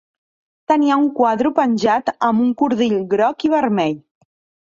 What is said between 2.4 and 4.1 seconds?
un cordill groc i vermell.